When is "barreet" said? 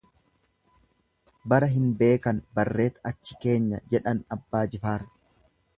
2.61-2.99